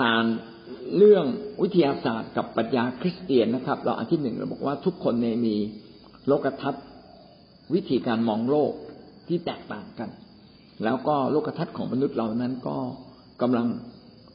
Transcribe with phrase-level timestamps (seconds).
[0.00, 0.24] ผ่าน
[0.96, 1.24] เรื่อง
[1.62, 5.56] วิทยาศาสตร์กับปรัชญาคริสเตียนนะครับ เราอันที่หนึ่งเราบอกว่าทุกคนในมี
[6.26, 6.84] โลกทัศน์
[7.74, 8.72] วิธีการมองโลก
[9.28, 10.10] ที่แตกต่างกัน
[10.84, 12.76] แล้วก็โลกทัศน์ของมนุษย์เรานั้นก็
[13.42, 13.66] กำลัง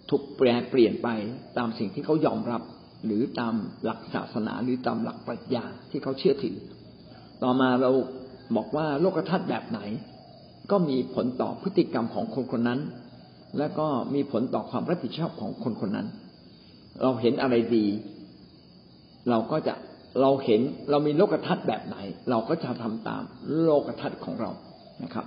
[0.10, 1.10] ถูกแปรเปลี่ยนไป
[1.58, 2.62] ตามสิ่งที่เขายอมรับ
[3.06, 3.54] หรือตาม
[3.84, 6.58] หลักศาสนาหรือตามหลักปรัชญาที่เขาเชื่อถือ
[7.44, 7.92] ต่อมาเรา
[8.56, 9.80] บอกว่าโลกทัศน์แบบไหน
[10.72, 12.80] ก็มีผลต่อพฤติกรรมของคนคนนั้น
[13.58, 16.08] และก็มีผลต่อความรับผิดชอบของคนคนนั้น
[17.02, 17.86] เราเห็นอะไรดี
[19.30, 19.74] เราก็จะ
[20.22, 21.98] เราเห็นเรามีโลกทัศน์แบบไหน
[22.30, 23.24] เราก็จะทำตาม
[23.64, 24.52] โลกทัศน์ของเรา
[25.04, 25.26] นะครับ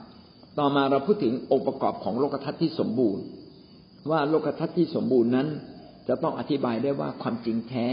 [0.58, 3.24] ต่อมาเราพูดถึงองค์ประกอบของโลกทัศน์ที่สมบูรณ์
[4.10, 5.48] ว่าโลกทัศน์ที่สมบูรณ์นั้น
[6.08, 7.88] จะต้องอธิบายได้ว่าความจริงแท้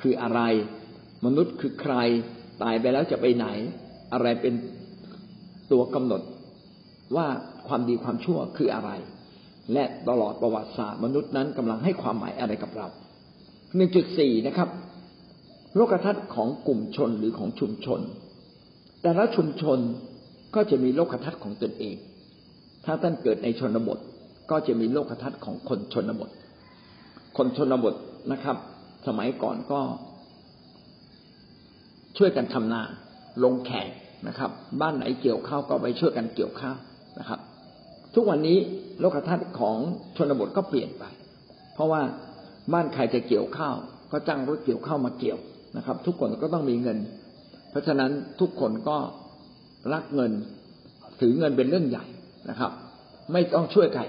[0.00, 0.40] คืออะไร
[1.24, 1.94] มนุษย์คือใคร
[2.62, 3.46] ตายไปแล้วจะไปไหน
[4.12, 4.54] อะไรเป็น
[5.72, 6.22] ตัวกำหนด
[7.16, 7.26] ว่า
[7.68, 8.90] ความดีความชั่วคืออะไร
[9.72, 12.86] และตลอดประวัติศาสตร์มนุษย์นั้นกำลังให้ความหมายอะไรกับเรา
[13.76, 14.68] หนึ่งจุดสี่นะครับ
[15.76, 18.00] โลกทัศน์ของกลุ่มชนหรือของชุมชน
[19.02, 19.78] แต่ละชุมชน
[20.54, 21.96] ก็จะมีโลกทัศน์ของตนเอง
[22.84, 23.98] ถ้าท่านเกิดในชนบท
[24.50, 26.30] ก็จะมีโลกทัศน์ของคนชนบท
[27.36, 27.94] คนชนบท
[28.32, 28.56] นะครับ
[29.06, 29.80] สมัยก่อนก็
[32.18, 32.82] ช่วยกันทำนา
[33.44, 33.88] ลงแขก
[34.28, 36.76] นะครับ บ้านไหนเกี่ยวข้าวก็ไปช่วยกันเกี่ยวข้าว
[37.18, 37.40] นะครับ
[38.14, 38.58] ทุกวันนี้
[39.00, 39.76] โลกทัศน์ของ
[40.16, 41.04] ชนบทก็เปลี่ยนไป
[41.74, 42.02] เพราะว่า
[42.72, 43.76] บ้านใครจะเกี่ยวข้าว
[44.12, 45.38] ก็จ้างรถเกี่ยวข้าวมาเกี่ยว
[45.76, 46.98] นะครับ ทุกคนก็ต้องมีเงิน
[47.70, 48.96] เพราะฉะนั้นทุกคนก็
[49.92, 50.32] รักเงิน
[51.20, 52.04] ถือเงินเป็นเรื่องใหญ่
[52.50, 52.72] นะครับ
[53.32, 54.02] ไม่ต้องช่วยใคร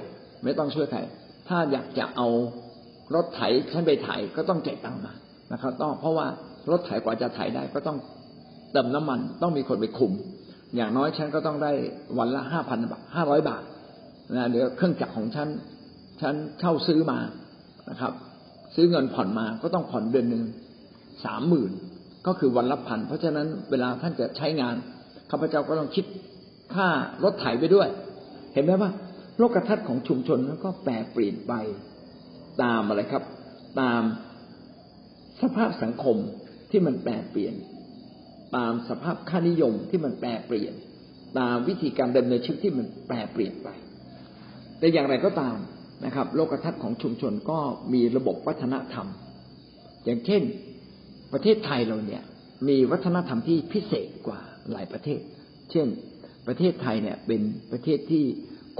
[0.43, 0.99] ไม่ต้องช่วยใคร
[1.47, 2.27] ถ้าอยากจะเอา
[3.15, 3.41] รถไถ
[3.71, 5.13] ฉันไปไถก็ต้องจ่ายตังค์มา
[5.53, 6.27] นะครับต้องเพราะว่า
[6.71, 7.97] รถไถกว่าจะไถได้ก็ต้อง
[8.71, 10.11] เติมน้ำมันต้องมีคนไปคุม
[10.75, 11.71] อย่างน้อยฉันก็ต้องได้
[12.17, 13.63] วันละห้าพันบาทห้าร้อยบาท
[14.35, 15.47] นะเดี๋ยวเครื่องจักรของฉัน
[16.21, 17.19] ฉันเช่าซื้อมา
[17.89, 18.13] นะครับ
[18.75, 20.43] ซื้อเงินผ่อนมาก็ต้องผ่อนเดือนหนึ่ง
[21.25, 21.71] สามหมื่น
[22.27, 24.75] ก็คือวันละพันเพราะฉะนั้นเวลาท่านจะใช้งาน
[25.31, 26.05] ข้าพเจ้าก็ต้องคิด
[26.75, 26.87] ค่า
[27.23, 27.87] รถไถไปด้วย
[28.53, 28.91] เห็นไหมว่า
[29.37, 31.53] โลกทัศน์ของชุมชนก็แปรเปลี่ยนไป
[32.61, 33.23] ตามอะไรครับ
[33.81, 34.01] ตาม
[35.41, 36.17] สภาพสังคม
[36.71, 37.55] ที่มันแปรเปลี่ยน
[38.55, 40.73] ตามสภาพค่านิยมที่มันแปรเปลี่ยน
[41.39, 43.69] ตามวิธีการดำเนินชีวิตที่มันแปรเปลี่ยนไป
[44.81, 45.57] แต่อย่างไรก็ตาม
[46.05, 47.59] นะครับ โลกทัศน์ของชุมชนก็
[47.93, 49.07] มีระบบวัฒนธรรม
[50.05, 50.41] อย่างเช่น
[51.33, 52.23] ประเทศไทยเราเนี่ย
[52.67, 54.39] มีวัฒนธรรมที่พิเศษกว่า
[54.71, 55.19] หลายประเทศ
[55.71, 55.87] เช่น
[56.47, 58.23] ประเทศไทยเนี่ยเป็นประเทศที่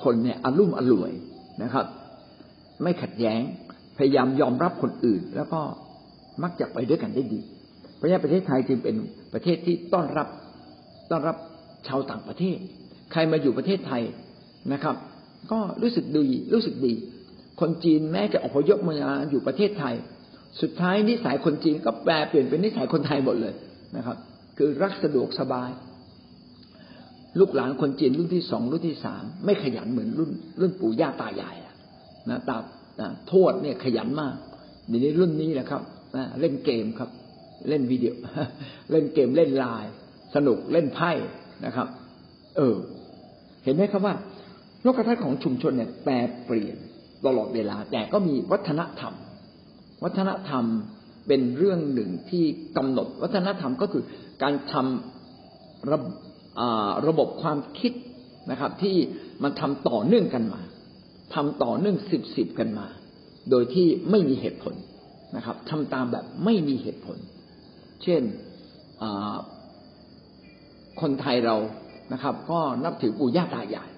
[0.04, 1.12] คนเนี่ยอารมุ่มอร่วย
[1.64, 1.86] นะครับ
[2.84, 3.42] ไม่ขัดแย้ง
[3.98, 5.62] พยายามยอมรับคนอื่น แล้วก็
[6.44, 7.42] มักจะไปด้วยกันได้ดี
[7.96, 8.96] เพราะฉะนั้นประเทศไทยจึงเป็น
[9.34, 10.28] ประเทศที่ต้อนรับ
[11.12, 11.38] ต้อนรับ
[11.88, 12.58] ชาวต่างประเทศ
[13.12, 14.04] ใครมาอยู่ประเทศไทย
[14.74, 14.96] นะครับ
[15.52, 16.94] ก็รู้สึกดีรู้สึกดี
[17.62, 18.96] คนจีนแม้จะอพยพมา
[19.30, 19.96] อยู่ประเทศไทย
[20.62, 23.54] สุดท้ายนิสัยคนจีนก็แปลเปลี่ยนเป็นนิสัยคนไทยหมดเลย
[23.98, 24.18] นะครับ
[24.58, 25.70] คือรักสะดวกสบาย
[27.40, 31.56] ลูกหลานคนจีนรุ่นที่สองรุ่นที่สามไม่ขยันเหมือนรุ่น รุ่นปู่ย่าตายาย
[32.30, 32.58] นะตา
[33.32, 34.36] ทวดเนี่ยขยันมาก
[34.88, 35.82] เดี๋ยวนี้รุ่นนี้นะครับ
[36.16, 37.10] นะเล่นเกมครับ
[37.70, 38.14] เล่นวิดีโอ
[38.92, 39.92] เล่นเกมเล่นไลน์
[40.36, 41.12] สนุกเล่นไพ่
[41.66, 41.88] นะครับ
[42.58, 42.76] เออ
[43.64, 44.16] เห็นไหมครับว่า
[44.82, 46.14] โลกทัศน์ของชุมชนเนี่ยแปร
[46.46, 46.78] เปลี่ยน
[47.26, 49.14] ตลอดเวลา แต่ก็มีวัฒนธรรม
[50.04, 50.66] วัฒนธรรม
[51.28, 52.46] เป็นเรื่องหนึ่งที่
[52.78, 54.04] กำหนด วัฒนธรรมก็คือ
[54.44, 56.00] การทำระ
[57.08, 57.94] ระบบความคิด
[58.52, 58.98] นะครับ ที่
[59.44, 60.62] มันทำต่อเนื่องกันมา
[61.36, 62.88] ทำต่อเนื่องสิบสิบกันมา
[63.50, 64.76] โดยที่ไม่มีเหตุผล
[65.36, 67.18] นะครับทำตามแบบไม่มีเหตุผล
[68.04, 68.22] เช่น
[71.02, 71.56] คนไทยเรา
[72.14, 73.90] นะครับ ก็นับถือปู่ย่าตายาย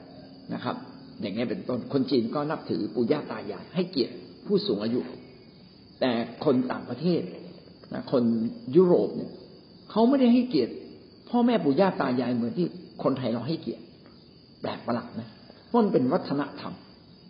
[0.54, 0.76] นะครับ
[1.22, 4.14] อย่างนี้เป็นต้นคนจีนก็นับถือปู่ย่าตายายให้เกียรติ
[4.46, 5.00] ผู้สูงอายุ
[6.00, 6.12] แต่
[6.46, 7.22] คนต่างประเทศ
[7.94, 8.24] นะคน
[8.76, 9.32] ยุโรปเนี่ย
[9.92, 10.74] เขาไม่ได้ให้เกียรติ
[11.30, 12.68] พ่อแม่ปู่ย่าตายายเหมือนที่
[13.04, 13.84] คนไทยเราให้เกียรติ
[14.62, 15.30] แปลกประหลาดนะ
[15.68, 16.74] เพราะมันเป็นวัฒนธรรม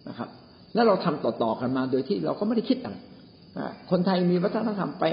[0.09, 0.29] นะครับ
[0.73, 2.95] แล้วเราทำต่อๆกันมาโดยที่เราก็ไม่ได้คิดอะไร
[3.91, 5.05] คนไทยมีวัฒนธรรมไป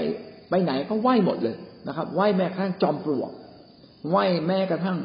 [0.49, 1.55] ไปไหนก็ไหว้หมดเลย
[1.87, 3.31] นะครับ ไหว้แม้กระทั่งจอมปลวก
[4.09, 4.97] ไหว้แม้กระทั่ง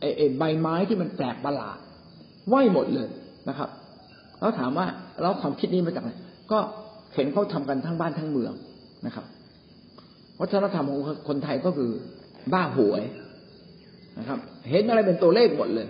[0.00, 1.78] ไอ้ใบไม้ที่มันแปลกประหลาด
[2.48, 3.08] ไหวหมดเลย
[3.48, 3.68] นะครับ
[4.40, 4.86] แล้วถามว่า
[5.20, 6.10] เราความคิดนี้มาจากไหน
[6.52, 6.58] ก็
[7.14, 8.52] เห็นเขาทำกันทั้งบ้านทั้งเมือง
[9.06, 9.24] นะครับ
[10.40, 11.90] วัฒนธรรมของคนไทยก็คือ
[12.52, 13.02] บ้าหวย
[14.18, 14.38] นะครับ
[14.70, 15.88] เห็นอะไรเป็นตัวเลขหมดเลย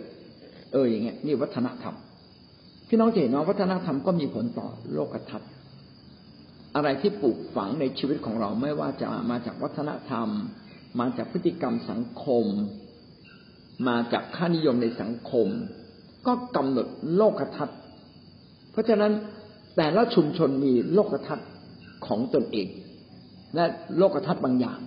[0.73, 1.95] เอออย่างเงี้ยนี่วัฒนธรรม
[2.89, 5.51] พี่น้องเห็นว่าวัฒนธรรมก็มีผลต่อโลกทัศน์
[6.75, 10.29] อะไรที่ปลูกฝังในชีวิตของเราไม่ว่าจะมาจากวัฒนธรรม
[11.01, 12.45] มาจากพฤติกรรมสังคม
[13.89, 15.49] มาจากค่านิยมในสังคม
[16.27, 16.87] ก็กำหนด
[17.17, 17.79] โลกทัศน์
[18.73, 19.13] เพราะฉะนั้น
[19.77, 21.49] แต่ละชุมชนมีโลกทัศน์
[22.07, 22.69] ของตนเอง
[23.55, 23.65] และ
[23.99, 24.79] โลกทัศน์บางอย่าง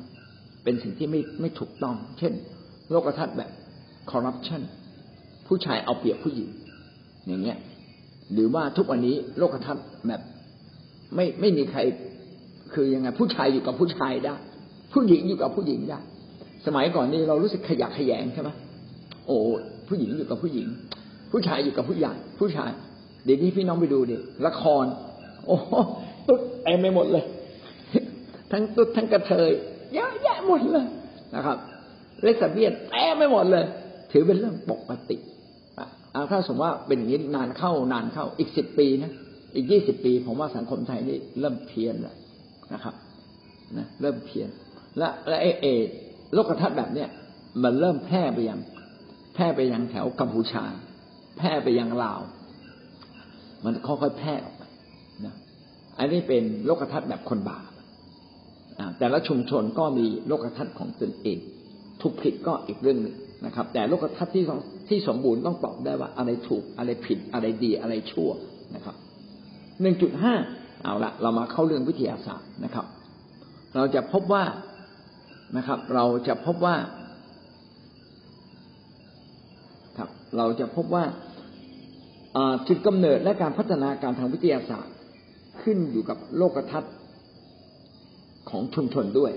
[0.63, 2.33] เป็นสิ่งที่ไม่ไม่ถูกต้อง เช่น
[2.91, 3.51] โลกทัศน์แบบ
[4.12, 4.62] คอร์รัปชัน
[5.47, 6.50] ผู้ชายเอาเปรียบผู้หญิง
[7.27, 7.57] อย่างเงี้ย
[8.33, 10.21] หรือว่าทุกวันนี้โลกทัศน์แบบ
[11.15, 11.80] ไม่ไม่มีใคร
[12.74, 14.35] คือยังไงผู้ชายอยู่กับผู้ชายได้
[14.94, 16.00] ผู้หญิงอยู่กับผู้หญิงได้
[16.65, 18.50] สมัยก่อนนี่เรารู้สึกขยะขยงใช่ไหม
[19.27, 19.38] โอ้
[19.88, 20.68] ผู้หญิงอยู่กับผู้หญิง
[21.33, 22.71] ผู้ชายอยู่กับผู้ใหญ่ผู้ชาย
[23.25, 24.15] เดี๋ยวนี้พี่น้องไปดูดิ
[24.45, 24.85] ละคร
[25.45, 25.57] โอ้
[26.27, 27.25] ตุ๊ดเต็มไปหมดเลย
[28.51, 29.51] ทั้งตุ๊ดทั้งกระเทย
[29.94, 30.85] เยอะแยะหมดเลย
[31.35, 31.57] นะครับ
[32.24, 33.65] เลสเบียนเต็มไปหมดเลย
[34.12, 35.18] ถือเป็นเรื่องปกติ
[36.15, 39.12] อ่าถ้าสมมติว่าเป็นอย่างนี้นานเข้านานเข้า อีกสิบปีนะ
[39.56, 42.15] อีกยี่สิบปี ผมว่าสังคมไทยนี่เริ่มเพี้ยนแล้ว
[42.74, 42.95] นะครับ
[43.77, 44.50] นะเริ่มเพี้ยน
[44.97, 45.65] และและไอเอ
[46.33, 47.09] โลกทัศน์แบบเนี้ย
[47.63, 48.59] มันเริ่มแพร่ไปยัง
[49.33, 50.63] แพร่ไปยังแถวกัมพูชา
[51.38, 52.21] แพร่ไปยังลาว
[53.63, 54.63] มันค่อยๆแพร่ออกไป
[55.25, 55.35] นะ
[55.97, 57.69] อันนี้เป็นโลกทัศน์แบบคนบาป
[59.00, 61.38] แต่ละชุมชนก็มีโลกทัศน์ของตนเอง
[62.01, 63.15] ถูกผิดก็อีกเรื่องหนึ่ง
[63.45, 64.44] นะครับ แต่โลกทัศน์ที่
[64.89, 68.30] ที่สมบูรณ์ต้องตอบได้ว่าอะไรถูกอะไรผิดอะไรดีอะไรชั่ว
[68.75, 68.95] นะครับ
[69.81, 70.33] หนึ่งจุดห้า
[70.83, 72.85] เอาละเรามาเข้าเรื่องวิทยาศาสตร์นะครับ
[73.75, 74.44] เราจะพบว่า
[75.57, 76.75] นะครับ เราจะพบว่า
[79.97, 81.06] ครับ เราจะพบว่า
[82.68, 84.95] จุดกำเนิดและการพัฒนาการทางวิทยาศาสตร์
[85.62, 86.94] ขึ้นอยู่กับโลกทัศน์
[88.50, 89.31] ของชุมชนด้วย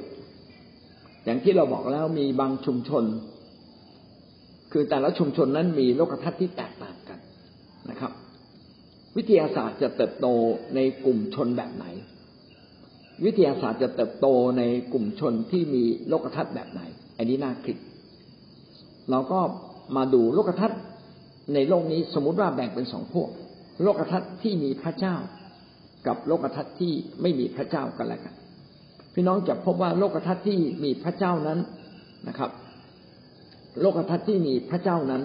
[1.24, 3.04] อย่างที่เราบอกแล้วมีบางชุมชน
[4.72, 7.18] คือแต่ละชุมชนนั้นมีโลกทัศน์ที่แตกต่างกัน
[7.90, 8.12] นะครับ
[9.16, 10.26] วิทยาศาสตร์จะเติบโต
[10.74, 11.86] ในกลุ่มชนแบบไหน
[13.24, 14.26] วิทยาศาสตร์จะเติบโต
[14.58, 14.62] ใน
[14.92, 16.82] กลุ่มชนที่มีโลกทัศน์แบบไหน
[17.16, 17.76] อันนี้น่าคิด
[19.10, 19.40] เราก็
[19.96, 20.80] มาดูโลกทัศน์
[21.54, 23.28] ในโลกนี้สมมติว่าแบ่งเป็นสองพวก
[23.82, 25.16] โลกทัศน์ที่มีพระเจ้า
[26.06, 26.92] กับโลกทัศน์ที่
[27.22, 28.34] ไม่มีพระเจ้ากันแล้วกัน
[29.14, 31.58] พี่น้องจะพบว่าโลกทัศน์ที่มีพระเจ้านั้น
[32.28, 32.50] นะครับ
[33.80, 35.22] โลกทัศน์ที่มีพระเจ้านั้น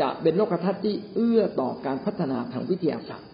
[0.00, 3.30] จะเป็นโลกทัศน์ที่เอื้อต่อการพัฒนาทางวิทยาศาสตร์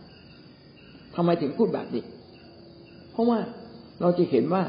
[1.15, 2.05] ทำไมถึงพูดแบบนี้
[3.12, 3.39] เพราะว่า
[4.01, 4.62] เราจะเห็นว่า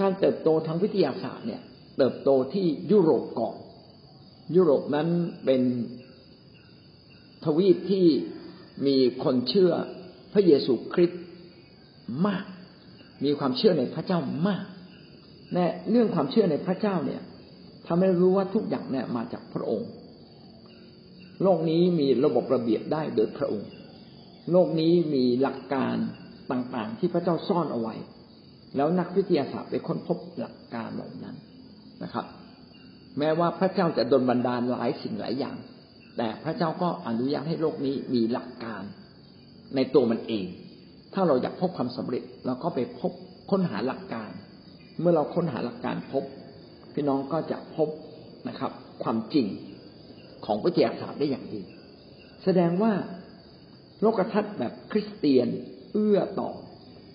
[0.00, 1.62] การเติบโตทางวิทยาศาสตร์เนี่ย
[1.96, 3.56] เติบโตที่ยุโรปก่อน
[4.56, 5.08] ยุโรปนั้น
[5.44, 5.62] เป็น
[7.44, 8.06] ทวีปที่
[8.86, 9.72] มีคนเชื่อ
[10.32, 11.22] พระเยซูคริสต์
[12.26, 12.44] มาก
[13.24, 14.64] มีความเชื่อในพระเจ้ามาก
[15.54, 17.22] แน่เรื่องความเชื่อในพระเจ้าเนี่ย
[17.86, 19.90] ทำให้รู้ว่าทุกอย่างเนี่ยมาจากพระองค์
[21.42, 23.70] โลกนี้มีระบบระเบียบได้โดยพระองค์
[24.50, 25.96] โลกนี้มีหลักการ
[26.50, 27.94] ต่างๆ ที่พระเจ้าซ่อนเอาไว้
[28.76, 31.36] แล้วนักวิทยาศาสตร์ไปค้นพบหลักการเหล่านั้น
[32.02, 32.26] นะครับ
[33.18, 35.56] แม้ว่าพระเจ้าจะดลบันดาลหลายสิ่งหลายอย่าง
[36.16, 38.82] แต่พระเจ้าก็อนุญาตให้โลกนี้มีหลักการ
[39.76, 40.46] ในตัวมันเอง
[41.14, 43.12] ถ้าเราอยากพบความสำเร็จเราก็ไปพบ
[43.50, 44.30] ค้นหาหลักการ
[45.00, 46.24] เมื่อเราค้นหาหลักการพบ
[46.94, 47.88] พี่น้องก็จะพบ
[48.48, 48.72] นะครับ
[49.02, 49.46] ความจริง
[50.44, 51.62] ของวิทยาศาสตร์ได้อย่างดี
[52.44, 52.92] แสดงว่า
[54.00, 55.48] โลกทัศน์แบบคริสเตียน
[55.92, 56.50] เอื้อต่อ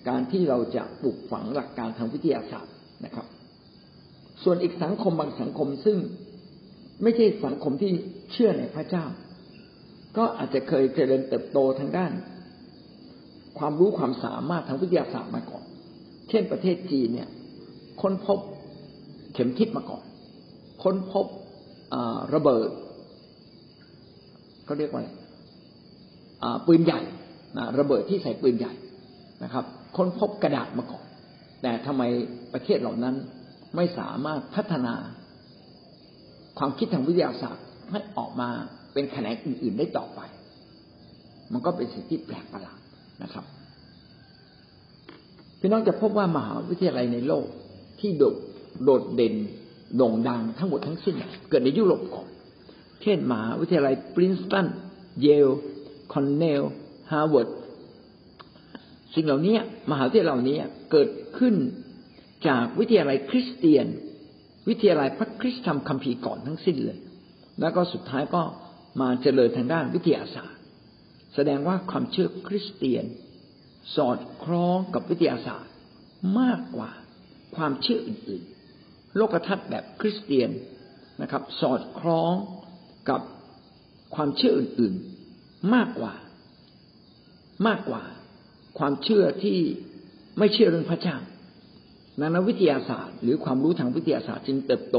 [0.08, 2.74] การที่เราจะปลูกฝังหลักการทางวิทยาศาสตร์
[3.04, 3.26] นะครับ
[4.42, 5.98] ส่วนอีกสังคมบางสังคมซึ่ง
[7.02, 7.92] ไม่ใช่สังคมที่
[8.32, 9.04] เชื่อในพระเจ้า
[10.16, 12.12] ก็อาจจะเคยเจริญเติบโตทางด้าน
[13.58, 15.64] ความรู้ความสามารถทางวิทยาศาสตร์มาก่อน
[16.28, 17.28] เช่นประเทศจีนเนี่ย
[18.02, 18.38] ค้นพบ
[19.34, 20.02] เข็มทิศมาก่อน
[20.82, 21.26] ค้นพบ
[22.34, 22.68] ระเบิด
[24.64, 25.08] เขาเรียกว่าอะไร
[26.66, 27.00] ปืนใหญ่
[27.56, 28.72] นะระเบิดที่ใส่ปืนใหญ่
[29.44, 29.64] นะครับ
[29.96, 31.04] ค้นพบกระดาษมาก่อน
[31.62, 32.02] แต่ทำไม
[32.52, 33.14] ประเทศเหล่านั้น
[33.76, 34.94] ไม่สามารถพัฒนา
[36.58, 38.48] ความคิดทางวิทยาศาสตร์ให้ออกมา
[38.92, 40.20] เป็นแขนงอื่น ๆได้ต่อไป
[41.52, 42.80] มันก็เป็นสิ่งที่แปลกประหลาด
[43.22, 43.44] นะครับ
[45.60, 47.46] พี่น้องจะพบว่ามหาวิทยาลัยในโลก
[48.00, 48.34] ที่โดด
[48.84, 49.34] โดดเด่น
[49.96, 51.14] โด่งดังทั้งหมดทั้งสิ้น
[51.48, 52.28] เกิดในยุโรปก่อน
[53.02, 54.66] เช่นมหาวิทยาลัยปรินสตัน
[55.20, 55.48] เยล
[56.12, 56.62] คอร์เนล
[57.12, 57.48] ฮาร์วาร์ด
[59.14, 59.56] สิ่งเหล่านี้
[59.90, 60.56] มหาวิทยาลัยเหล่านี้
[60.90, 61.08] เกิด
[61.38, 61.54] ขึ้น
[62.46, 63.86] จากวิทยาลัยคริสเตียน
[64.68, 66.98] วิทยาลัยพระคริสตธรรมคัมภีร์ก่อนทั้งสิ้นเลย
[67.60, 68.42] แล้วก็สุดท้ายก็
[69.00, 70.60] มาเจริญทางด้านวิทยาศาสตร์
[71.34, 73.04] แสดงว่าความเชื่อคริสเตียน
[73.96, 75.72] สอดคล้องกับวิทยาศาสตร์
[76.40, 76.90] มากกว่า
[77.56, 80.50] ความเชื่ออื่นๆ โลกทัศน์แบบคริสเตียน
[81.22, 82.34] นะครับ สอดคล้อง
[83.10, 83.20] กับ
[84.14, 86.14] ความเชื่ออื่นๆมากกว่า
[87.66, 88.02] มากกว่า
[88.78, 89.58] ความเชื่อที่
[90.38, 91.16] ไม่เชื่อเรื่องพระเจ้า
[92.20, 94.98] นักวิทยาศาสตร์ หรือความรู้ทางวิทยาศาสตร์จึงเติบโต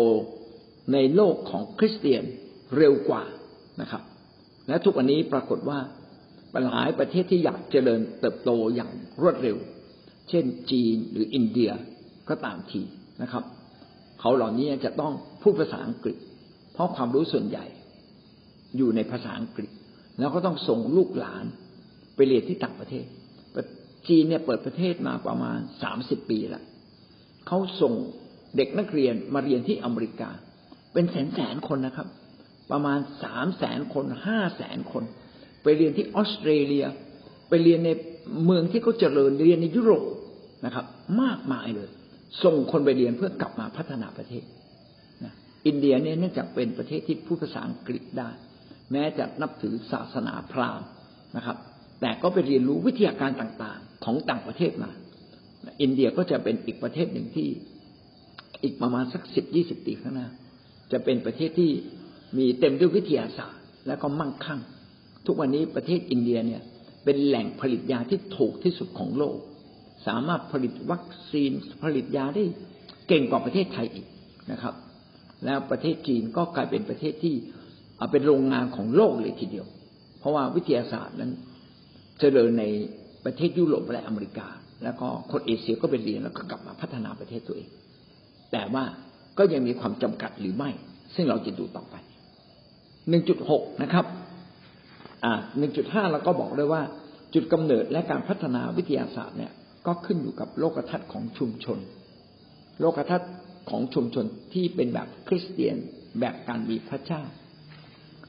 [0.93, 2.23] ในโลกของคริสเตียน
[2.77, 3.23] เร็วกว่า
[3.81, 4.03] นะครับ
[4.67, 5.79] และทุกวันนี้ปรากฏว่า
[6.67, 9.57] หลายประเทศที่อยากเจริญเติบโตอย่างรวดเร็ว
[10.29, 11.71] เช่นจีนหรืออินเดีย
[12.29, 12.81] ก็ตามที
[13.21, 13.43] นะครับ
[14.19, 16.17] เขาเหล่านี้จะต้องพูดภาษาอังกฤษ
[16.73, 17.65] เพราะความรู้ส่วนใหญ่
[18.77, 19.69] อยู่ในภาษาอังกฤษ
[20.19, 21.45] แล้วก็ต้องส่งลูกหลาน
[22.15, 23.05] ไปเรียนที่ต่างประเทศ
[24.07, 26.63] จีนเนี่ยเปิดประเทศมาประมาณสามสิบปีแล้ว
[27.49, 27.93] เขาส่ง
[28.57, 30.29] เด็กนักเรียนมาเรียนที่อเมริกา
[30.93, 32.07] เป็นแสนแสนคนนะครับ
[32.71, 35.03] ประมาณสามแสนคนห้าแสนคน
[35.63, 36.85] ไปเรียนที่ออสเตรเลีย
[37.49, 37.89] ไปเรียนใน
[38.45, 40.05] เมืองที่เขาเจริญเรียนในยุโรป
[40.65, 40.85] นะครับ
[41.21, 41.89] มากมายเลย
[42.43, 44.43] ส่งคนไปเรียนเพื่อกลับมาพัฒนาประเทศ
[45.23, 45.33] นะ
[45.67, 48.29] อินเดียเนี่ยเนื่องจากเป็นประเทศที่พูดภาษาอังกฤษได้
[48.91, 50.87] แม้จะนับถือศาสนาพราหมณ์
[51.37, 51.57] นะครับ
[52.01, 54.91] แต่ก็ไปเรียนรู้วิทยาการต่างๆ ของต่างประเทศมา
[55.81, 57.47] อินเดียก็จะเป็นอีกประเทศหนึ่งที่
[58.63, 60.27] อีกประมาณสักสิบยี่สิบปีข้างหน้า
[60.91, 61.71] จะเป็นประเทศที่
[62.37, 64.59] มีเต็มด้วยวิทยาศาสตร์ และก็มั่งคั่ง
[65.25, 66.61] ทุกวันนี้ประเทศอินเดียเนี่ย
[67.03, 69.37] เป็นแหล่งผลิตยาที่ถูกที่สุดของโลก
[70.07, 71.51] สามารถผลิตวัคซีน
[71.83, 72.43] ผลิตยาได้
[73.07, 74.07] เก่งกว่าประเทศไทยอีก
[74.51, 74.73] นะครับ
[75.45, 77.35] แล้วประเทศจีนก็กลายเป็นประเทศที่
[78.11, 79.67] เป็นโรงงานของโลกเลยทีเดียว
[80.19, 81.31] เพราะว่าวิทยาศาสตร์นั้น
[82.19, 82.63] เจริญใน
[83.25, 84.47] ประเทศยุโรปและอเมริกา
[84.83, 87.69] แล้วก็คนเอเชียก็ไปเรียนแล้วก็กลับมาพัฒนาประเทศตัวเอง
[88.51, 88.83] แต่ว่า
[89.37, 90.69] ก็ยังมีความจำกัดหรือไม่
[91.15, 91.95] ซึ่งเราจะดูต่อไป
[93.09, 94.05] 1.6 นะครับ
[95.23, 95.33] อ่า
[95.73, 96.81] 1.5 เราก็บอกได้ว่า
[97.33, 99.51] จุดกำเนิดและการพัฒนาวิทยาศาสตร์เนี่ย
[99.87, 101.79] ก็ขึ้นอยู่กับโลกทัศน์ของชุมชน
[102.79, 103.31] โลกทัศน์
[103.69, 105.75] ของชุมชนที่เป็นแบบคริสเตียน
[106.19, 107.23] แบบการมีพระเจ้า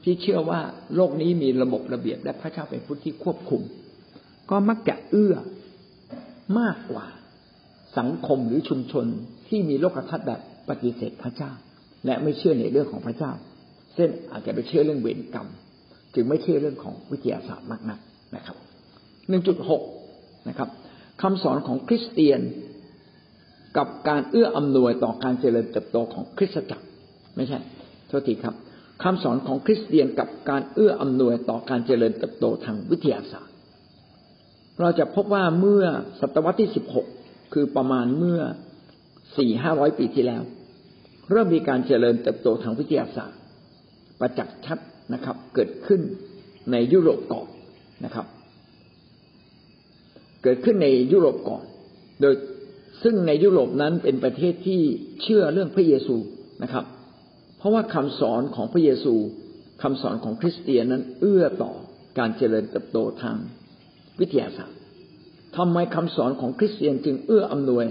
[0.03, 0.59] ที่เชื่อว่า
[0.95, 3.61] โลกนี้มีระบบระเบียบและพระเจ้าเป็นผู้ที่ควบคุม
[4.49, 5.35] ก็มักจะเอื้อ
[6.59, 7.05] มากกว่า
[7.97, 9.05] สังคมหรือชุมชน
[9.47, 11.51] ที่มีโลกทัศน์แบบปฏิเสธพระเจ้า
[12.05, 13.31] และไม่เชื่อในเรื่องของพระเจ้า
[13.95, 15.47] เช่นอาจจะไปเชื่อเรื่องเวรกรรม
[16.13, 17.99] จึงไม่เชื่อเรื่องของวิทยาศาสตร์มากนัก
[18.35, 18.57] นะครับ
[19.73, 20.69] 1.6นะครับ
[21.21, 22.41] คำสอนของคริสเตียน
[23.77, 26.85] กับการเอื้ออำนวยต่อการเจริญเติบโตของคริสตจักร
[27.35, 27.59] ไม่ใช่
[28.07, 28.55] โทษทีครับ
[29.03, 33.50] คำสอนของคริสเตียนกับการเอื้ออำนวยต่อการเจริญเติบโตทางวิทยาศาสตร์
[34.81, 35.85] เราจะพบว่าเมื่อ
[36.21, 36.69] ศตวรรษที่
[37.11, 38.41] 16คือประมาณเมื่อ
[39.37, 40.43] สี่ห้าร้อยปีที่แล้ว
[41.31, 43.39] เริ่มมีการเจริญเติบโตทางวิทยาศาสตร์
[44.19, 44.79] ประจักษ์ชัด
[45.13, 46.01] นะครับ เกิดขึ้น
[46.71, 47.47] ในยุโรปก่อน
[48.05, 48.25] นะครับ
[50.43, 51.63] เกิดขึ้นในยุโรปก่อน
[52.21, 52.33] โดย
[53.03, 54.81] ซึ่งในยุโรปนั้นเป็นประเทศที่
[55.21, 56.15] เชื่อเรื่องพระเยซู
[56.63, 56.85] นะครับ
[57.57, 59.13] เพราะว่าคำสอนของพระเยซู
[59.81, 61.73] คำสอนของคริสเตียนนั้นเอื้อต่อ
[62.19, 63.37] การเจริญเติบโตทาง
[64.19, 64.77] วิทยาศาสตร์
[65.57, 67.85] ทำไมคำสอนของคริสเตียนจึงเอื้ออำนวย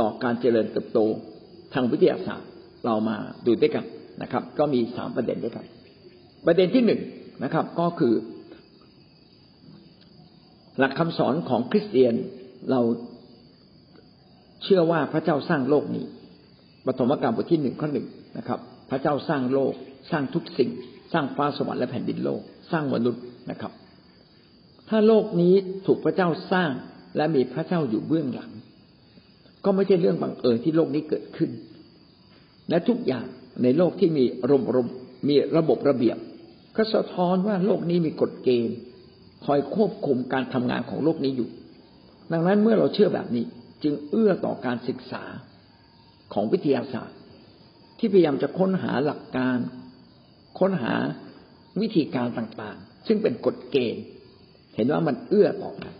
[0.00, 0.98] ต่อการเจริญเติบโต
[1.74, 2.48] ทางวิทยาศาสตร์
[2.86, 3.16] เรามา
[3.46, 3.84] ดูด้วยกัน
[4.22, 5.64] นะครับ ก็มีสามประเด็นด้วยกัน
[6.46, 7.00] ประเด็นที่หนึ่ง
[7.44, 8.14] นะครับ ก็คือ
[10.78, 12.14] หลักคำสอนของคริสเตียน
[12.70, 12.80] เรา
[14.62, 16.04] เชื่อว่าพระเจ้าสร้างโลกนี้
[16.86, 18.06] ปฐมกาลบทที่หนึ่งข้อหนึ่ง
[18.38, 19.72] นะครับ พระเจ้าสร้างโลก
[20.10, 20.70] สร้างทุกสิ่ง
[21.12, 22.40] สร้างฟ้าสวรรค์และแผ่นดินโลก
[22.72, 23.22] สร้างมนุษย์
[24.88, 25.54] ถ้าโลกนี้
[25.86, 26.70] ถูกพระเจ้าสร้าง
[27.16, 28.50] และมีพระเจ้าอยู่เบื้องหลัง
[29.64, 31.50] ก็ไม่ใช่เรื่องบังเอิญที่โลกนี้เกิดขึ้น
[32.68, 33.26] และทุกอย่าง
[33.62, 34.88] ในโลกที่มีรมรม
[35.28, 36.18] มีระบบระเบียบ
[36.76, 38.76] ก็สะท้อนว่าโลกนี้มีกฎเกณฑ์
[39.44, 41.50] คอยควบคุมการทำงานของโลกนี้อยู่
[42.32, 43.44] ดังนั้นเมื่อเราเชื่อแบบนี้
[43.82, 45.24] จึงเอื้อต่อการศึกษา
[46.32, 47.18] ของวิทยาศาสตร์
[47.98, 49.58] ที่พยายามจะค้นหาหลักการ
[50.58, 50.94] ค้นหา
[51.80, 54.04] วิธีการต่างๆ ซึ่งเป็นกฎเกณฑ์
[54.76, 55.92] เห็นว่ามันเอื้อต่อกัน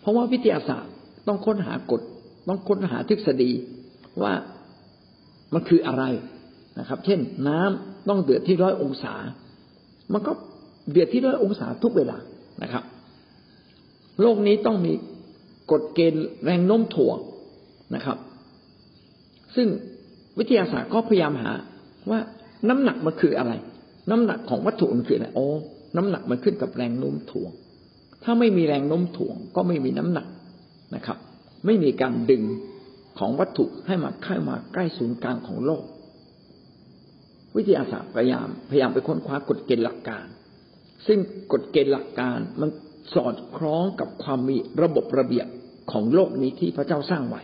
[0.00, 0.92] เพราะว่าวิทยาศาสตร์
[1.26, 2.00] ต้องค้นหากฎ
[2.48, 3.52] ต้องค้นหาทฤษฎี
[4.22, 4.32] ว่า
[5.54, 6.04] มันคืออะไร
[6.78, 9.14] นะครับ เช่นน้ำต้องเดือดที่ร้อยองศา
[10.12, 10.32] มันก็
[10.90, 12.16] เดือดที่ร้อยองศาทุกเวลา
[12.62, 12.84] นะครับ
[14.20, 14.92] โลกนี้ต้องมี
[15.72, 17.18] กฎเกณฑ์แรงโน้มถ่วง
[17.94, 18.18] นะครับ
[19.56, 19.68] ซึ่ง
[20.38, 21.52] วิทยาศาสตร์ก็พยายามหา
[22.10, 22.20] ว่า
[22.68, 23.52] น้ำหนักมันคืออะไร
[24.10, 25.46] น้ำหนักของวัตถุมันคืออะไรโอ้
[25.96, 27.50] น้ำหนักมันขึ้นกับแรงโน้มถ่วง
[28.28, 30.26] ถ้าไม่มีแรงโน้มถ่วง ก็ไม่มีน้ำหนัก
[30.94, 31.18] นะครับ
[31.66, 32.42] ไม่มีการดึง
[33.18, 35.84] ของวัตถุให้มาเข้ามาใกล้ศูนย์กลางของโลก
[37.56, 40.26] วิทยาศาสตร์พยายามพยายามไปค้นคว้ากฎเกณฑ์หลักการ
[41.06, 41.18] ซึ่ง
[41.52, 42.70] กฎเกณฑ์หลักการมัน
[43.14, 45.46] สอดคล้องกับความมีระบบระเบียบ
[45.92, 47.42] ของโลกนี้ที่พระเจ้าสร้างไว้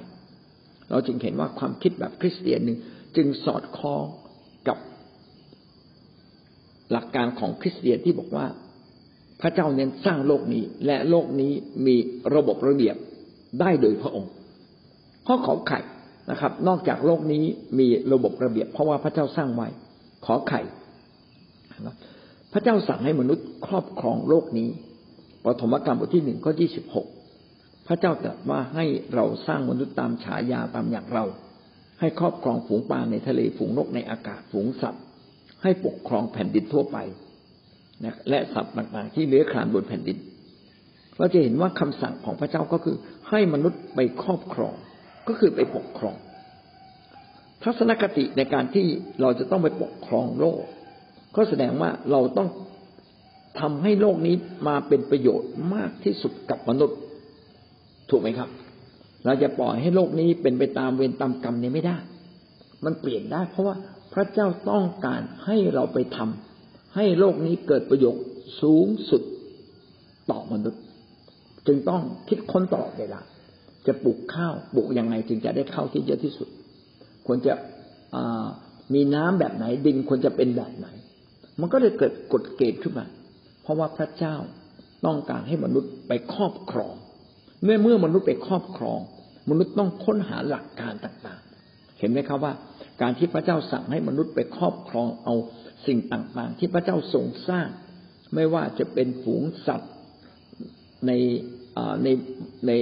[0.91, 2.79] เราจึงเห็นว่าความคิดแบบคริสเตียนหนึ่ง
[3.17, 4.05] จึงสอดคล้อง
[4.69, 4.79] กับ
[6.93, 8.47] หลักการของคริสเตียนที่บอกว่า
[9.43, 11.53] พระเจ้าเน้นสร้างโลกนี้ และโลกนี้
[11.87, 11.97] มี
[12.35, 12.97] ระบบระเบียบ
[13.61, 14.31] ได้โดยพระองค์
[15.27, 15.81] ข้อขอไข่
[16.31, 17.45] นะครับ นอกจากโลกนี้
[17.79, 19.69] มีระบบระเบียบ เพราะว่าพระเจ้าสร้างไว้
[20.27, 20.61] ขอไข่
[22.53, 24.69] พระเจ้าสั่งให้มนุษย์ครอบครองโลกนี้
[25.45, 27.07] ปฐมกรรมบทที่หนึ่งข้อที่สิบหก
[27.87, 28.85] พระเจ้าตรัสว่าให้
[29.15, 31.25] เราสร้างมนุษย์ตามฉายาตามอย่างเรา
[32.01, 35.03] ให้ครอบครองฝูงปลาในทะเลฝูงนกในอากาศฝูงสัตว์
[35.63, 36.99] ให้ปกครองแผ่นดินทั่วไป
[38.05, 40.19] นะและสัตว์ต่างๆ ที่เลื้อยคลานบนแผ่นดิน
[41.19, 42.97] เราจะเห็นว่าคำสั่งของพระเจ้าก็คือ
[43.29, 44.75] ให้มนุษย์ไปครอบครอง
[45.29, 46.17] ก็คือไปปกครอง
[47.63, 48.87] ทัศนคติในการที่
[49.21, 50.63] เราจะต้องไปปกครองโลก
[51.37, 52.49] ก็แสดงว่าเราต้อง
[53.61, 54.35] ทำให้โลกนี้
[54.69, 56.99] มาเป็นประโยชน์มากที่สุดกับมนุษย์
[58.11, 58.49] ถูกไหมครับ
[59.25, 61.97] เราจะปล่อยให้โลกนี้เป็นไปตามเวรตามกรรมนี้ไม่ได้
[62.85, 63.75] มันเปลี่ยนได้ เพราะว่า
[64.13, 66.52] พระเจ้าต้องการให้เราไปทำ
[66.95, 68.25] ให้โลกนี้เกิดประโยชน์
[68.63, 69.23] สูงสุด
[70.31, 70.83] ต่อมนุษย์
[71.67, 73.21] จึงต้องคิดค้นตลอดเวลา
[73.87, 76.49] จะปลูกข้าวปลูกยังไงจึงจะได้ข้าวที่เยอะที่สุด
[77.27, 77.55] ควรจะ
[78.95, 80.87] มีน้ำแบบไหนดินควรจะเป็นแบบไหน
[81.61, 83.07] มันก็เลยเกิดกฎเกณฑ์ขึ้นมา
[83.63, 84.35] เพราะว่าพระเจ้า
[85.07, 86.95] ต้องการให้มนุษย์ไปครอบครอง
[87.65, 89.01] เมื่อเมื่อมนุษย์ไปครอบครอง
[89.51, 92.53] มนุษย์ต้องค้นหาหลักการต่างๆ เห็นไหมครับว่า
[93.03, 95.35] การที่พระเจ้าสั่งให้มนุษย์ไปครอบครองเอา
[95.87, 97.69] สิ่งต่างๆ ที่พระเจ้าทรงสร้าง
[98.35, 99.93] ไม่ว่าจะเป็นฝูงสัตว์
[101.07, 101.13] ใน
[102.05, 102.09] ใน
[102.67, 102.73] ใน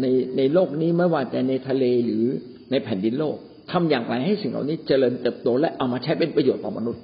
[0.00, 2.24] ในในโลกนี้ไม่ว่าแต่ในทะเลหรือ
[2.70, 3.36] ในแผ่นดินโลก
[3.72, 7.02] ทำอย่างไรให้สิ่งเหล่านี้เจริญเติบโตและเอามาใช้เป็นประโยชน์ต่อมนุษย์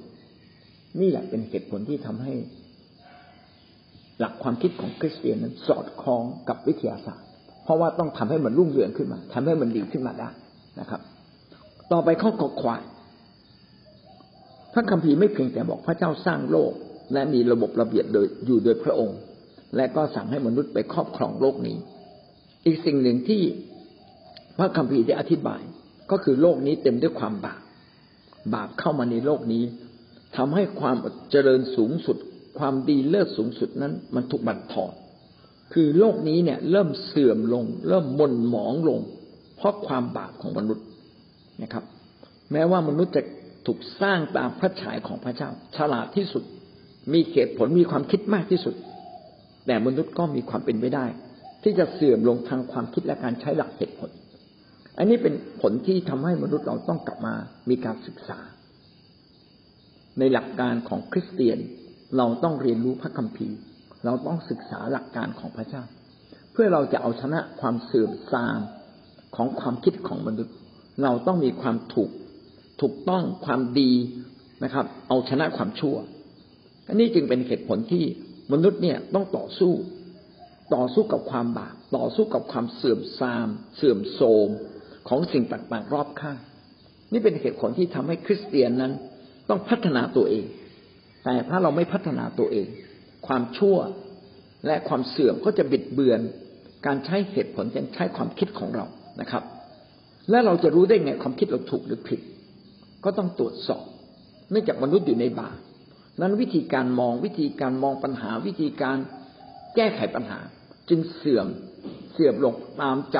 [0.99, 2.33] นี่แหละเป็นเหตุผลที่ทำให้
[4.19, 7.25] หลักความคิดของคริสเตียนนั้นสอดคล้องกับวิทยาศาสตร์
[7.63, 10.29] เพราะว่าต้องทำให้มันรุ่งเรืองขึ้นมาทำให้มันดีขึ้นมาได้
[10.79, 11.01] นะครับ
[11.91, 12.81] ต่อไปข้อกอควาย
[14.77, 16.71] ระคัมภีร์ไม่เพียงแต่บอกพระเจ้าสร้างโลก
[17.13, 19.17] และมีระบบระเบียบโดยอยู่โดยพระองค์
[19.75, 21.77] และก็สั่งให้มนุษย์ไปครอบครองโลกนี้
[22.65, 23.41] อีกสิ่งหนึ่งที่
[24.57, 25.61] พระคัมภีร์ได้อธิบาย
[26.11, 27.61] ก็คือโลกนี้เต็มด้วยความบาป
[28.53, 29.63] บาปเข้ามาในโลกนี้
[30.37, 30.97] ทำให้ความ
[31.31, 32.17] เจริญสูงสุด
[32.59, 34.93] ความดีเลิศสูงสุดนั้น มันถูกบั่นทอน
[35.73, 38.99] คือโลกนี้เนี่ยเริ่มเสื่อมลง เริ่มมนหมองลง
[39.57, 40.85] เพราะความบาปของมนุษย์
[41.61, 41.83] นะครับ
[42.51, 43.21] แม้ว่ามนุษย์จะ
[43.67, 46.43] ถูกสร้างตามพระฉายของพระเจ้า ฉลาดที่สุด
[47.13, 48.75] มีเหตุผลมีความคิดมากที่สุด
[49.65, 51.05] แต่มนุษย์ก็มีความเป็นไปได้
[51.63, 54.09] ที่จะเสื่อมลงทางความคิดและการใช้หลักเหตุผล
[54.97, 57.33] อันนี้เป็นผลที่ทำให้มนุษย์เราต้องกลับมา
[57.69, 58.39] มีการศึกษา
[60.19, 61.59] ในหลักการของคริสเตียน
[62.17, 63.57] เราต้องเรียนรู้พระคัมภีร์
[64.05, 65.83] เราต้องศึกษาหลักการของพระเจ้า
[66.51, 68.59] เพื่อเราจะเอาชนะความเสื่อมทราม
[69.35, 70.55] ของความคิดของมนุษย์
[71.03, 72.09] เราต้องมีความถูก
[72.81, 73.91] ถูกต้องความดี
[74.63, 75.95] นะครับ เอาชนะความชั่ว
[76.87, 78.03] อันนี้จึงเป็นเหตุผลที่
[78.53, 79.73] มนุษย์เนี่ยต้องต่อสู้
[80.75, 84.49] ต่อสู้กับความบาปต่อสู้กับความเสื่อมทราม เสื่อมโทรม
[85.07, 86.39] ของสิ่งต่างๆรอบข้าง
[87.11, 88.93] นี่เป็นเหตุผลที่ทำให้คริสเตียนนั้น
[89.49, 90.45] ต้องพัฒนาตัวเอง
[91.23, 92.67] แต่ถ้าเราไม่พัฒนาตัวเอง
[93.27, 93.77] ความชั่ว
[94.65, 96.19] และความเสื่อมก็จะบิดเบือน
[96.85, 98.85] การใช้เหตุผลการใช้ความคิดของเรา
[99.21, 99.43] นะครับ
[100.29, 102.19] และเราจะรู้ได้ไงความคิดเราถูกหรือผิด
[103.03, 103.83] ก็ต้องตรวจสอบ
[104.51, 105.57] เนื่องจากมนุษย์อยู่ในบาป
[106.21, 108.97] นั้นวิธีการมองวิธีการมองปัญหา วิธีการ
[109.75, 110.39] แก้ไขปัญหา
[110.89, 111.47] จึงเสื่อม
[112.13, 113.19] เสื่อมลงตามใจ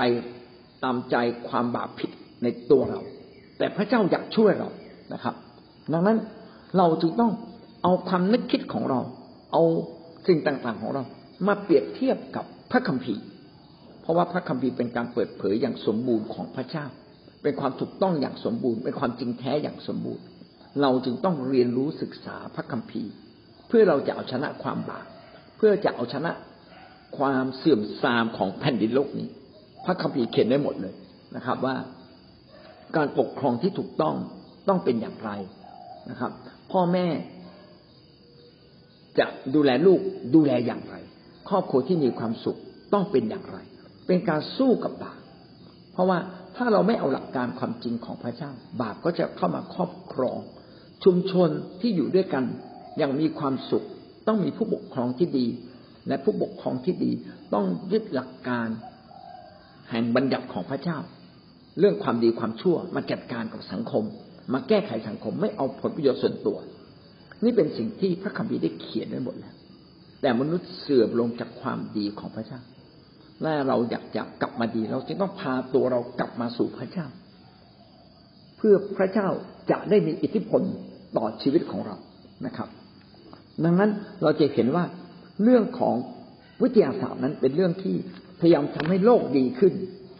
[0.83, 1.15] ตามใจ
[1.47, 2.11] ความบาปผิด
[2.43, 3.01] ในตัวเรา
[3.57, 4.69] แต่พระเจ้าอยากช่วยเรา
[5.13, 5.35] นะครับ
[5.93, 6.17] ดังนั้น
[6.77, 7.31] เราจึงต้อง
[7.83, 8.99] เอาความนึกคิดของเรา
[9.51, 9.63] เอา
[10.27, 11.03] สิ่งต่างๆของเรา
[11.47, 13.23] มาเปรียบเทียบกับพระคัมภีร์
[14.01, 16.85] เพราะว่าพระคัมภีร์เป็นการเปิดเผยอย่างสมบูรณ์ของพระเจ้า
[17.47, 20.23] เป็นความถูกต้องอย่างสมบูรณ์ เป็นความจริงแท้อย่างสมบูรณ์
[20.81, 23.13] เราจึงต้องเรียนรู้ศึกษาพระคัมภีร์
[23.67, 25.05] เพื่อเราจะเอาชนะความบาป
[25.57, 26.31] เพื่อจะเอาชนะ
[27.17, 29.27] ความเสื่อมทรามของแผ่นดินโลกนี้
[29.85, 30.93] พระคัมภีร์เขียนได้หมดเลย
[31.35, 31.75] นะครับ ว่า
[32.95, 34.15] การปกครองที่ถูกต้อง
[34.67, 35.31] ต้องเป็นอย่างไร
[36.09, 36.31] นะครับ
[36.71, 37.07] พ่อแม่
[39.19, 39.99] จะดูแลลูก
[40.35, 40.95] ดูแลอย่างไร
[41.49, 42.59] ครอบครัวที่มีความสุข
[42.93, 43.57] ต้องเป็นอย่างไร
[44.07, 45.19] เป็นการสู้กับบาป
[45.93, 46.19] เพราะว่า
[46.57, 50.39] ถ้าเราไม่เอาหลักการความจริงของพระเจ้า บาปก็จะเข้ามาครอบครอง
[51.03, 51.49] ชุมชน
[51.81, 52.43] ที่อยู่ด้วยกัน
[52.97, 53.85] อย่างมีความสุข
[54.27, 55.47] ต้องมีผู้ปกครองที่ดี
[56.07, 57.11] และผู้ปกครองที่ดี
[57.53, 58.67] ต้องยึดหลักการ
[59.89, 60.97] แห่งบัญญัติของพระเจ้า
[61.79, 64.03] เรื่องความดีความชั่วมาจัดการกับสังคม
[64.53, 66.57] มาแก้ไขสังคมไม่เอาผลประโยชน์ส่วนตัว
[67.43, 69.55] นี่เป็นสิ่งที่พระคัมภีร์ได้เขียนไว้หมดแล้ว
[70.21, 72.59] แต่มนุษย์เสื่อมลงจากความดีของพระเจ้า
[73.41, 77.07] และเราอยากจะกลับมาดี เราจึงต้องพาตัวเรากลับมาสู่พระเจ้า
[78.57, 79.27] เพื่อพระเจ้า
[79.71, 80.61] จะได้มีอิทธิพล
[81.17, 81.95] ต่อชีวิตของเรา
[82.45, 82.69] นะครับ
[83.63, 83.91] ดังนั้น
[84.23, 84.85] เราจะเห็นว่า
[85.43, 85.95] เรื่องของ
[86.63, 87.95] วิทยาศาสตร์นั้นเป็นเรื่องที่
[88.39, 89.73] พยายามทำให้โลกดีขึ้น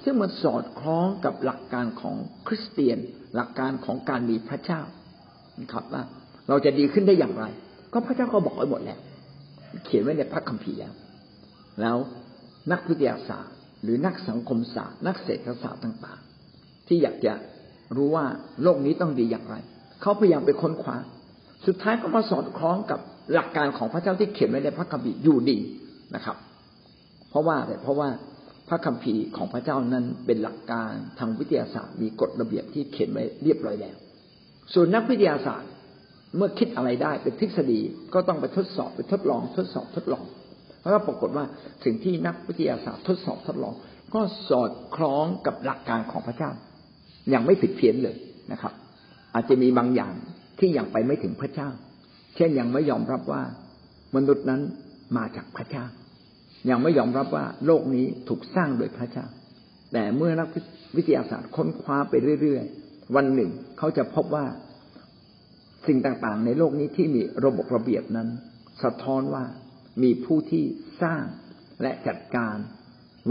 [0.04, 2.16] ซึ่งมันสอดคล้องกับหลักการของ
[2.48, 2.98] คริสเตียน
[3.36, 4.82] หลักการของการมีพระเจ้า
[5.62, 6.04] นะครับว่า
[6.50, 7.46] เราจะดีขึ้นได้อย่างไร
[7.94, 9.00] ก็พระเจ้าก็บอกไว้หมดแล้ว
[9.86, 10.94] เขียนไว้ในพระคัมภีร์แล้ว
[11.82, 11.98] แล้ว
[12.72, 17.34] นักวิทยาศาสตร์ หรือนักสังคมศาสตร์ นักเศรษฐศาสตร์ต่างๆ ที่อยากจะ
[17.96, 18.26] รู้ว่า
[18.64, 19.56] โลกนี้ต้องดีอย่างไร
[20.02, 20.98] เขาพยายามไปค้นคว้า
[21.66, 23.00] สุดท้ายก็มาสอดคล้องกับ
[23.34, 25.58] หลักการของพระเจ้าที่เขียนไว้ในพระคัมภีร์อยู่ดี
[26.16, 26.38] นะครับ
[27.30, 28.10] เพราะว่าอะไรเพราะว่า
[28.70, 33.98] พระคัมภีร์ของพระเจ้านั้นเป็นหลักการทางวิทยาศาสตร์ มีกฎระเบียบที่เขียนไว้เรียบร้อยแล้ว
[34.74, 35.72] ส่วนนักวิทยาศาสตร์
[36.36, 37.80] เมื่อคิดอะไรได้เป็นทฤษฎี
[38.14, 40.24] ก็ต้องไปทดสอบไปทดลองทดสอบทดลอง
[40.88, 41.46] แล้วก็ปรากฏว่า
[41.84, 43.74] สิ่งที่นักวิทยาศาสตร์ทดสอบทดลอง
[44.14, 46.52] ก็สอดคล้องกับหลักการของพระเจ้า
[47.30, 48.16] อย่างไม่ผิดเพี้ยนเลย
[48.52, 48.74] นะครับ
[49.34, 50.14] อาจจะมีบางอย่าง
[50.60, 51.70] ที่ยังไปไม่ถึงพระเจ้า
[52.36, 53.44] เช่นยังไม่ยอมรับว่า
[54.16, 54.62] มนุษย์นั้น
[55.18, 55.86] มาจากพระเจ้า
[56.70, 59.26] ยังไม่ยอมรับว่าโลกนี้ถูกสร้างโดยพระเจ้า
[59.94, 60.48] แต่เมื่อนัก
[60.98, 64.46] วิทยาศาสตร์ค้นคว้าไปเรื่อยๆ วันหนึ่งเขาจะพบว่า
[65.88, 68.28] สิ่งต่างๆ ในโลกนี้ที่มีระบบระเบียบนั้น
[68.84, 69.44] สะท้อนว่า
[70.04, 70.64] มีผู้ที่
[71.02, 71.24] สร้าง
[71.82, 72.56] และจัดการ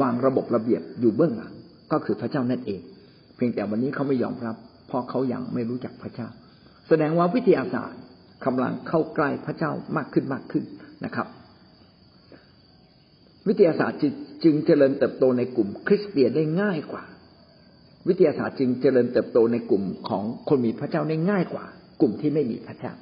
[0.01, 1.53] วางระบบระเบียบอยู่เบื้องหลัง
[1.93, 2.81] ก็คือพระเจ้านั่นเอง
[3.37, 6.29] เพียงแต่วันนี้เขาไม่ยอมรับ เพราะเขายังไม่รู้จักพระเจ้า
[6.89, 8.01] แสดงว่าวิทยาศาสตร์
[8.45, 10.65] กำลังเข้าใกล้พระเจ้ามากขึ้นมากขึ้น
[11.05, 11.27] นะครับ
[13.49, 14.01] วิทยาศาสตร์
[14.45, 17.05] จึงเจริญเติบโตในกลุ่มคริสเตียนได้ง่ายกว่า
[18.09, 21.65] วิทยาศาสตร์จึงเจริญเติบโตในกลุ่มของคนมีพระเจ้าได้ง่ายกว่า
[22.01, 22.93] กลุ่มที่ไม่มีพระเจ้า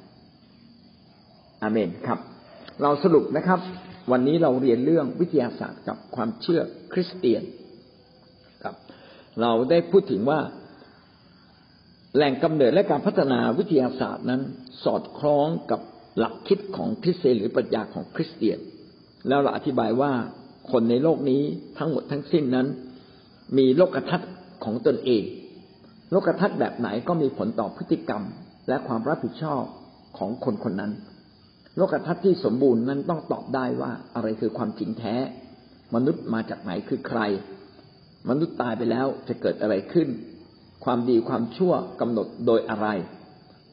[1.63, 2.19] อาเมนครับ
[2.83, 3.59] เราสรุปนะครับ
[4.11, 6.61] วันนี้เราเรียนเรื่องวิทยาศาสตร์กับความเชื่อ
[6.93, 7.43] คริสเตียน
[8.63, 8.75] ครับ
[9.41, 10.39] เราได้พูดถึงว่า
[12.15, 14.41] แหล่งกำเนิดและการพัฒนาวิทยาศาสตร์นั้น
[14.83, 15.81] สอดคล้องกับ
[16.19, 18.59] หลักคิดของคริสเตียนหรือปรัชญาของคริสเตียน
[19.27, 20.11] แล้วเราอธิบายว่า
[20.71, 21.41] คนในโลกนี้
[21.77, 22.67] ทั้งหมดทั้งสิ้นนั้น
[23.57, 24.31] มีโลกทัศน์
[24.63, 25.23] ของตนเอง
[26.11, 28.23] โลกทัศน์แบบไหนก็มีผลต่อพฤติกรรม
[28.69, 29.63] และความรับผิดชอบ
[30.17, 30.91] ของคนคนนั้น
[31.75, 35.15] โลกทัศน์ที่สมบูรณ์นั้นต้องตอบได้ว่าอะไรคือความจริงแท้
[35.95, 37.19] มนุษย์มาจากไหนคือใคร
[38.29, 40.07] มนุษย์ตายไปแล้วจะเกิดอะไรขึ้น
[40.85, 42.87] ความดีความชั่วกำหนดโดยอะไร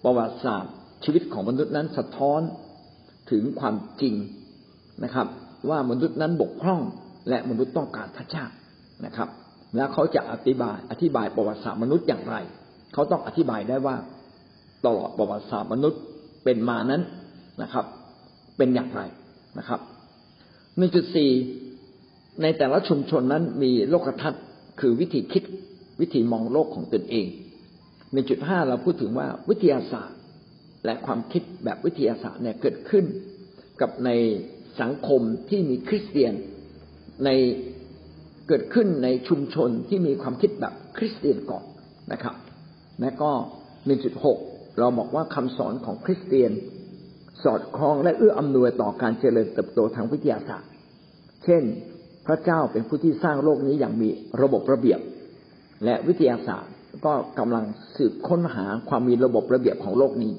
[0.04, 0.72] ประวัติศาสตร์
[1.04, 2.40] ชีวิตของมนุษย์นั้นสะท้อน
[3.30, 4.14] ถึงความจริง
[5.04, 5.26] นะครับ
[5.70, 6.80] ว่ามนุษย์นั้นบกพร่อง
[7.28, 8.44] และมนุษย์ต้องการพระเจ้า
[9.06, 9.28] นะครับ
[9.76, 12.36] แล้วเขาจะอธิบายอธิบายประวัติศาสตร์มนุษย์อย่างไร
[12.92, 13.96] เขาต้องอธิบายได้ว่า
[14.86, 16.00] ตลอดประวัติศาสตร์มนุษย์
[16.44, 17.02] เป็นมานั้น
[17.62, 17.86] นะครับ
[18.56, 19.00] เป็นอย่างไร
[19.58, 19.80] นะครับ
[20.76, 21.30] หนึ่งจุดสี่
[22.42, 24.42] ในแต่ละชุมชนนั้นมีโลกทัศน์
[24.80, 25.44] คือวิธีคิด
[26.00, 27.26] วิธีมองโลกของตนเอง
[28.12, 30.18] หนึ่งจุดห้าเราพูดถึงว่าวิทยาศาสตร์
[30.84, 33.04] และความคิดแบบวิทยาศาสตร์เนี่ยเกิดขึ้น
[33.80, 34.10] กับใน
[34.80, 36.34] สังคมที่มีคริสเตียน
[37.24, 37.30] ใน
[38.48, 41.64] เกิดขึ้นในชุมชนที่มีความคิดแบบคริสเตียนก่อน
[42.12, 42.36] นะครับ
[43.00, 43.30] และก็
[43.86, 44.38] หนึ่งจุดหก
[44.78, 46.52] เราบอกว่าคำสอนของคริสเตียน
[47.44, 50.70] สอดคล้องและเอื้ออำนวยต่อการเจริญเติบโตทางวิทยาศาสตร์
[51.44, 51.62] เช่น
[52.26, 54.08] พระเจ้าเป็นผู้ที่สร้างโลกนี้อย่างมี
[54.42, 55.00] ระบบระเบียบ
[55.84, 56.72] และวิทยาศาสตร์
[57.04, 57.64] ก็กำลัง
[57.96, 60.32] สืบค้นหาความมีระบบระเบียบของโลกนี้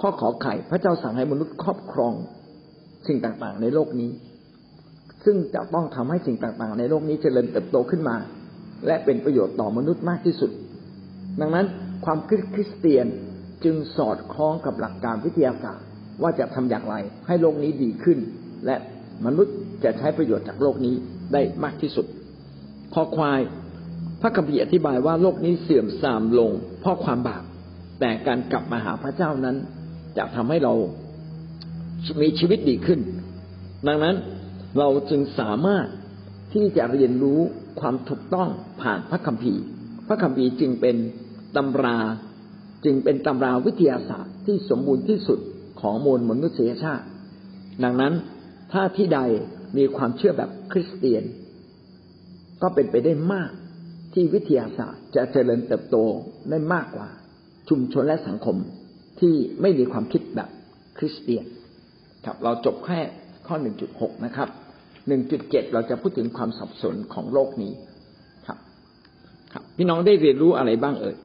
[0.00, 2.12] ข้อขอไข่พระเจ้าสั่งให้มนุษย์ครอบครอง
[3.06, 4.10] สิ่งต่างๆ ในโลกนี้
[5.24, 8.16] ซึ่งจะต้องทำให้สิ่งต่างๆ ในโลกนี้เจริญเติบโตขึ้นมา
[8.86, 10.50] และเป็นประโยชน์ต่อมนุษย์มากที่สุด
[11.40, 11.66] ดังนั้น
[12.04, 13.06] ความคิดคริสเตียน
[13.64, 15.85] จึงสอดคล้องกับหลักการวิทยาศาสตร์
[16.22, 16.94] ว่าจะทำอย่างไร
[17.26, 18.18] ให้โลกนี้ดีขึ้น
[18.66, 18.76] และ
[19.26, 20.94] มนุษย์จะใช้ประโยชน์จากโลกนี้
[21.32, 22.06] ได้มากที่สุด
[22.94, 23.40] ข้อควาย
[24.22, 26.50] พระคัมภีร์อธิบายว่าโลกนี้เสื่อมทรามลง
[26.80, 27.44] เพราะความบาป
[28.00, 29.56] แต่การกลับมาหาพระเจ้านั้น
[30.18, 30.74] จะทำให้เรา
[32.22, 33.00] มีชีวิตดีขึ้น
[33.86, 34.16] ดังนั้น
[34.78, 35.86] เราจึงสามารถ
[36.54, 37.40] ที่จะเรียนรู้
[37.80, 38.48] ความถูกต้อง
[38.82, 39.62] ผ่านพระคัมภีร์
[40.08, 40.96] พระคัมภีร์จึงเป็น
[41.56, 41.98] ตำรา
[42.84, 45.38] จึงเป็นตำราวิทยาศาสตร์ที่สมบูรณ์ที่สุด
[45.80, 47.06] ของมวลมนุษยชาติ
[47.84, 48.12] ดังนั้น
[48.72, 49.20] ถ้าที่ใด
[49.76, 51.24] มีความเชื่อแบบคริสเตียน
[52.62, 53.50] ก็เป็นไปได้มาก
[54.14, 55.96] ที่วิทยาศาสตร์จะเจริญเติบโต
[56.50, 57.08] ได้มากกว่า
[57.68, 58.56] ชุมชนและสังคม
[59.20, 60.50] ที่ไม่มีความคิดแบบ
[60.98, 61.44] คริสเตียน
[62.24, 63.00] ครับเราจบแค่
[63.46, 63.56] ข้อ
[63.90, 64.48] 1.6 นะครับ
[65.10, 67.72] 1.7 เราจะพูดถึงความสับสนของโลกนี้
[68.46, 68.58] ครับ
[69.52, 71.16] ครับ พี่น้องได้เรียนรู้อะไรบ้างเอ่ย